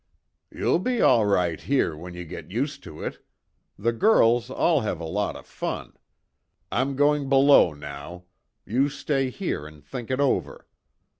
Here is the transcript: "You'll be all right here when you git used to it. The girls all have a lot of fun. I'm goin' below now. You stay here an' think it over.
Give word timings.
"You'll 0.49 0.79
be 0.79 0.99
all 0.99 1.27
right 1.27 1.61
here 1.61 1.95
when 1.95 2.15
you 2.15 2.25
git 2.25 2.49
used 2.49 2.81
to 2.85 3.03
it. 3.03 3.23
The 3.77 3.91
girls 3.93 4.49
all 4.49 4.81
have 4.81 4.99
a 4.99 5.05
lot 5.05 5.35
of 5.35 5.45
fun. 5.45 5.93
I'm 6.71 6.95
goin' 6.95 7.29
below 7.29 7.73
now. 7.75 8.23
You 8.65 8.89
stay 8.89 9.29
here 9.29 9.67
an' 9.67 9.81
think 9.83 10.09
it 10.09 10.19
over. 10.19 10.65